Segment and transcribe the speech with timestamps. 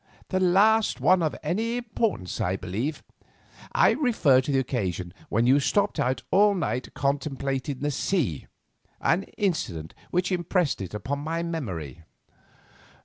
[0.29, 3.03] "The last of any importance, I believe.
[3.71, 8.47] I refer to the occasion when you stopped out all night contemplating the sea;
[8.99, 12.01] an incident which impressed it upon my memory."